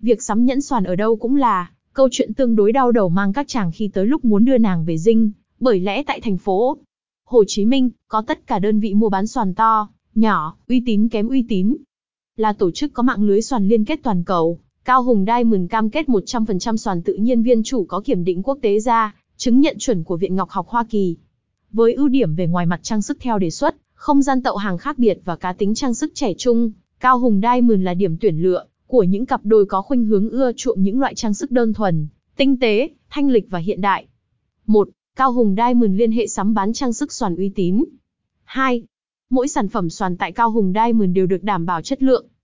Việc 0.00 0.22
sắm 0.22 0.44
nhẫn 0.44 0.60
xoàn 0.60 0.84
ở 0.84 0.96
đâu 0.96 1.16
cũng 1.16 1.36
là 1.36 1.70
câu 1.92 2.08
chuyện 2.12 2.34
tương 2.34 2.56
đối 2.56 2.72
đau 2.72 2.92
đầu 2.92 3.08
mang 3.08 3.32
các 3.32 3.48
chàng 3.48 3.72
khi 3.74 3.88
tới 3.88 4.06
lúc 4.06 4.24
muốn 4.24 4.44
đưa 4.44 4.58
nàng 4.58 4.84
về 4.84 4.98
dinh, 4.98 5.30
bởi 5.60 5.80
lẽ 5.80 6.02
tại 6.02 6.20
thành 6.20 6.38
phố 6.38 6.78
Hồ 7.24 7.44
Chí 7.46 7.64
Minh, 7.64 7.90
có 8.08 8.22
tất 8.26 8.46
cả 8.46 8.58
đơn 8.58 8.80
vị 8.80 8.94
mua 8.94 9.08
bán 9.08 9.26
xoàn 9.26 9.54
to, 9.54 9.88
nhỏ, 10.14 10.56
uy 10.68 10.82
tín 10.86 11.08
kém 11.08 11.28
uy 11.28 11.44
tín. 11.48 11.76
Là 12.36 12.52
tổ 12.52 12.70
chức 12.70 12.92
có 12.92 13.02
mạng 13.02 13.22
lưới 13.22 13.42
xoàn 13.42 13.68
liên 13.68 13.84
kết 13.84 14.00
toàn 14.02 14.24
cầu, 14.24 14.58
Cao 14.84 15.02
Hùng 15.02 15.24
Diamond 15.26 15.70
cam 15.70 15.90
kết 15.90 16.08
100% 16.08 16.76
xoàn 16.76 17.02
tự 17.02 17.14
nhiên 17.14 17.42
viên 17.42 17.62
chủ 17.62 17.84
có 17.84 18.00
kiểm 18.00 18.24
định 18.24 18.42
quốc 18.42 18.58
tế 18.62 18.80
ra, 18.80 19.14
chứng 19.36 19.60
nhận 19.60 19.76
chuẩn 19.78 20.04
của 20.04 20.16
Viện 20.16 20.36
Ngọc 20.36 20.50
học 20.50 20.68
Hoa 20.68 20.84
Kỳ. 20.90 21.16
Với 21.72 21.94
ưu 21.94 22.08
điểm 22.08 22.34
về 22.34 22.46
ngoài 22.46 22.66
mặt 22.66 22.80
trang 22.82 23.02
sức 23.02 23.16
theo 23.20 23.38
đề 23.38 23.50
xuất, 23.50 23.76
không 23.94 24.22
gian 24.22 24.42
tậu 24.42 24.56
hàng 24.56 24.78
khác 24.78 24.98
biệt 24.98 25.20
và 25.24 25.36
cá 25.36 25.52
tính 25.52 25.74
trang 25.74 25.94
sức 25.94 26.12
trẻ 26.14 26.34
trung, 26.38 26.72
Cao 27.00 27.18
Hùng 27.18 27.40
Diamond 27.42 27.82
là 27.82 27.94
điểm 27.94 28.16
tuyển 28.20 28.38
lựa 28.42 28.64
của 28.88 29.02
những 29.02 29.26
cặp 29.26 29.40
đôi 29.44 29.66
có 29.66 29.82
khuynh 29.82 30.04
hướng 30.04 30.30
ưa 30.30 30.52
chuộng 30.56 30.82
những 30.82 31.00
loại 31.00 31.14
trang 31.14 31.34
sức 31.34 31.50
đơn 31.50 31.72
thuần, 31.72 32.06
tinh 32.36 32.60
tế, 32.60 32.88
thanh 33.10 33.30
lịch 33.30 33.50
và 33.50 33.58
hiện 33.58 33.80
đại. 33.80 34.06
1. 34.66 34.88
Cao 35.16 35.32
Hùng 35.32 35.54
Diamond 35.56 35.98
liên 35.98 36.12
hệ 36.12 36.26
sắm 36.26 36.54
bán 36.54 36.72
trang 36.72 36.92
sức 36.92 37.12
xoàn 37.12 37.36
uy 37.36 37.48
tín. 37.54 37.84
2. 38.44 38.82
Mỗi 39.30 39.48
sản 39.48 39.68
phẩm 39.68 39.90
xoàn 39.90 40.16
tại 40.16 40.32
Cao 40.32 40.50
Hùng 40.50 40.72
Diamond 40.74 41.12
đều 41.12 41.26
được 41.26 41.42
đảm 41.42 41.66
bảo 41.66 41.82
chất 41.82 42.02
lượng, 42.02 42.26